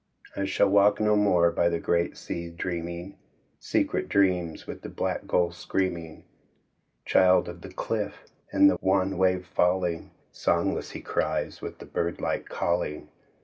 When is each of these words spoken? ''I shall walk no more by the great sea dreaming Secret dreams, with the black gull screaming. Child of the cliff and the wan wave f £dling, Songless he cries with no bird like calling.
''I 0.35 0.45
shall 0.45 0.67
walk 0.67 0.99
no 0.99 1.15
more 1.15 1.51
by 1.51 1.69
the 1.69 1.79
great 1.79 2.17
sea 2.17 2.49
dreaming 2.49 3.19
Secret 3.59 4.09
dreams, 4.09 4.65
with 4.65 4.81
the 4.81 4.89
black 4.89 5.27
gull 5.27 5.51
screaming. 5.51 6.23
Child 7.05 7.47
of 7.47 7.61
the 7.61 7.71
cliff 7.71 8.23
and 8.51 8.67
the 8.67 8.79
wan 8.81 9.19
wave 9.19 9.43
f 9.51 9.55
£dling, 9.57 10.09
Songless 10.31 10.89
he 10.93 11.01
cries 11.01 11.61
with 11.61 11.79
no 11.79 11.85
bird 11.85 12.19
like 12.19 12.49
calling. 12.49 13.09